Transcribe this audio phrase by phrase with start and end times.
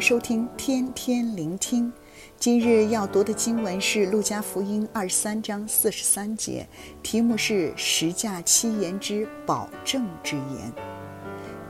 [0.00, 1.92] 收听天天聆听。
[2.38, 6.68] 今日要读的经文是《路加福音》二十三章四十三节，
[7.02, 10.72] 题目是“十架七言之保证之言”。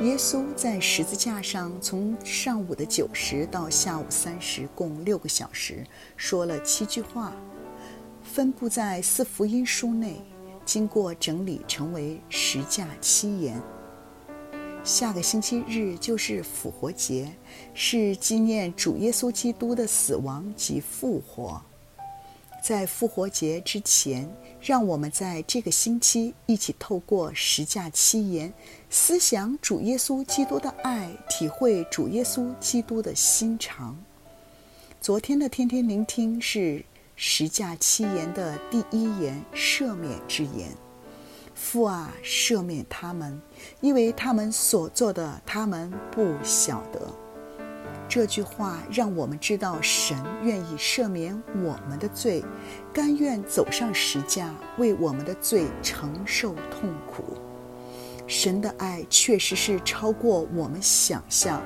[0.01, 5.85] 耶稣在十字架上，从上午的九时到下午三时，共六个小时，
[6.17, 7.33] 说了七句话，
[8.23, 10.21] 分布在四福音书内，
[10.65, 13.61] 经过整理成为十架七言。
[14.87, 17.29] 下个星期日就是复活节，
[17.75, 21.61] 是纪念主耶稣基督的死亡及复活。
[22.63, 28.55] 在复活节之前，让我们在这个星期一起透过十架七言，
[28.89, 33.99] 思想主耶稣基督的爱，体会主耶稣基督的心肠。
[35.01, 36.85] 昨天的天天聆听是
[37.17, 40.71] 十架七言的第一言——赦免之言。
[41.57, 43.41] 父啊，赦免他们，
[43.81, 47.01] 因为他们所做的，他们不晓得。
[48.09, 52.45] 这句话让我们知道，神愿意赦免我们的罪，
[52.93, 57.25] 甘愿走上十架，为我们的罪承受痛苦。
[58.27, 61.63] 神的爱确实是超过我们想象，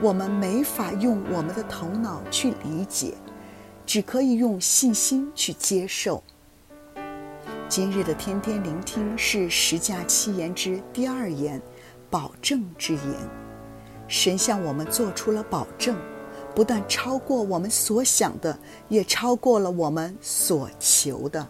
[0.00, 3.14] 我们没法用我们的头脑去理解，
[3.84, 6.22] 只可以用信心去接受。
[7.74, 11.58] 今日的天天聆听是十架七言之第二言，
[12.10, 13.02] 保证之言。
[14.06, 15.96] 神向我们做出了保证，
[16.54, 18.58] 不但超过我们所想的，
[18.90, 21.48] 也超过了我们所求的。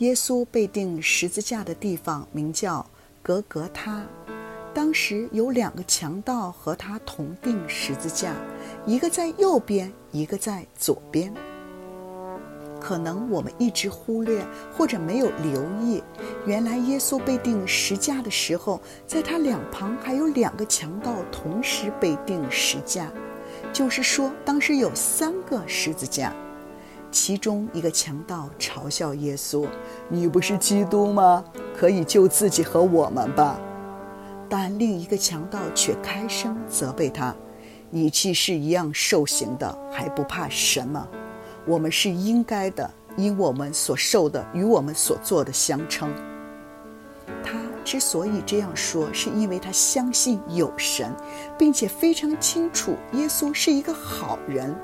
[0.00, 2.84] 耶稣被钉十字架的地方名叫
[3.22, 4.06] 格格他，
[4.74, 8.34] 当时有两个强盗和他同钉十字架，
[8.84, 11.32] 一个在右边，一个在左边。
[12.88, 14.42] 可能我们一直忽略
[14.74, 16.02] 或者没有留意，
[16.46, 23.12] 原来耶稣被钉十架的时候，在他两旁还有两个强盗同时被钉十架，
[23.74, 26.32] 就是说当时有三个十字架。
[27.10, 29.66] 其中一个强盗嘲笑耶稣
[30.08, 31.44] ：“你不是基督吗？
[31.76, 33.60] 可以救自己和我们吧。”
[34.48, 37.36] 但另一个强盗却开声责备他
[37.90, 41.06] ：“你既是一样受刑的，还不怕什么？”
[41.68, 46.10] 我们是应该的，因我们所受的与我们所做的相称。
[47.44, 51.14] 他之所以这样说，是因为他相信有神，
[51.58, 54.74] 并且非常清楚耶稣是一个好人。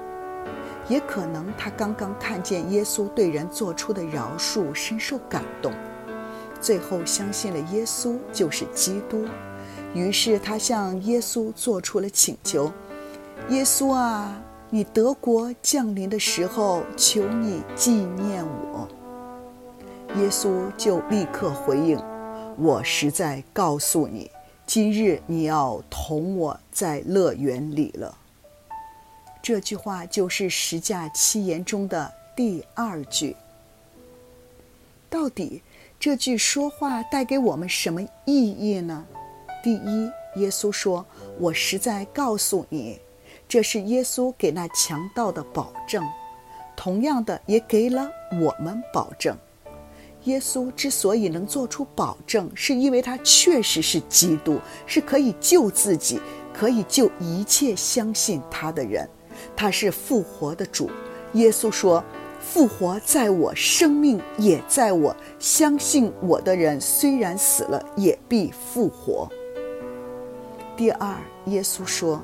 [0.87, 5.73] 也可能他刚刚看见耶稣对人做出的饶恕，深受感动，
[6.61, 9.25] 最后相信了耶稣就是基督。
[9.95, 12.71] 于是他向耶稣做出了请求
[13.49, 14.39] ：“耶稣啊！”
[14.75, 18.89] 你德国降临的时候，求你纪念我。
[20.17, 21.97] 耶稣就立刻回应
[22.59, 24.29] ：“我实在告诉你，
[24.67, 28.19] 今日你要同我在乐园里了。”
[29.41, 33.37] 这句话就是十架七言中的第二句。
[35.09, 35.63] 到底
[36.01, 39.07] 这句说话带给我们什么意义呢？
[39.63, 40.11] 第一，
[40.41, 41.07] 耶稣说
[41.39, 42.99] ：“我实在告诉你。”
[43.55, 46.03] 这是耶稣给那强盗的保证，
[46.75, 49.33] 同样的也给了我们保证。
[50.25, 56.21] 耶稣之所以能做出保证，是因为他确实是基督，是可以救自己、
[56.53, 59.09] 可以救一切相信他的人。
[59.55, 60.91] 他是复活的主。
[61.35, 62.03] 耶稣说
[62.43, 65.17] ：“复活在我，生命也在我。
[65.39, 69.29] 相信我的人，虽然死了，也必复活。”
[70.77, 71.17] 第二，
[71.47, 72.21] 耶稣说。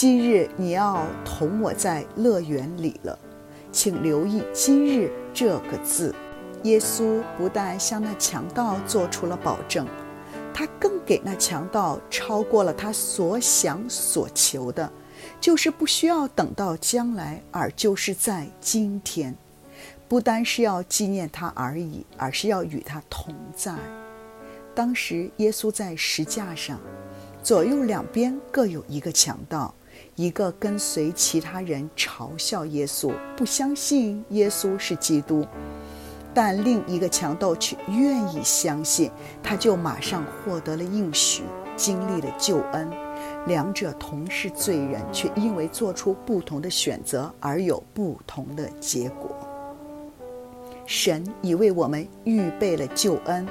[0.00, 3.18] 今日你要同我在乐园里了，
[3.72, 6.14] 请留意“今日”这个字。
[6.62, 9.84] 耶稣不但向那强盗做出了保证，
[10.54, 14.88] 他更给那强盗超过了他所想所求的，
[15.40, 19.34] 就是不需要等到将来，而就是在今天。
[20.06, 23.74] 不单是要纪念他而已，而是要与他同在。
[24.76, 26.78] 当时耶稣在石架上，
[27.42, 29.74] 左右两边各有一个强盗。
[30.16, 35.46] 一个跟随其他人嘲笑耶稣，不相信耶稣是基督，
[36.34, 39.10] 但另一个强盗却愿意相信，
[39.42, 41.42] 他就马上获得了应许，
[41.76, 42.90] 经历了救恩。
[43.46, 49.30] 两者同是罪人，却因为做出不同的选择而有不同的结果。
[50.84, 53.46] 神已为我们预备了救恩，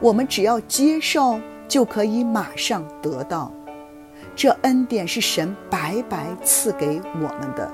[0.00, 3.52] 我们只要接受，就可以马上得到。
[4.34, 7.70] 这恩典是神白白赐给我们的，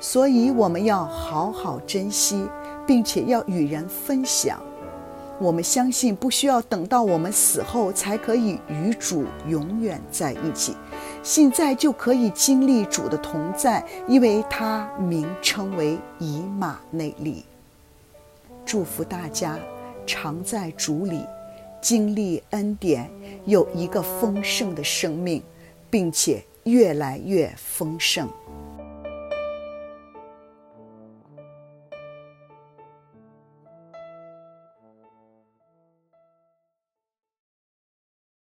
[0.00, 2.46] 所以我们要好好珍惜，
[2.86, 4.58] 并且要与人分享。
[5.38, 10.74] 我们相信不需要等到我们死后才可以与主永远在一起，
[11.22, 17.44] 现在就可以经历主的同在，因为他名称为以马内利。
[18.64, 19.58] 祝福大家
[20.06, 21.20] 常在主里
[21.82, 23.10] 经历恩典，
[23.44, 25.42] 有一个丰盛的生命，
[25.90, 28.28] 并且越来越丰盛。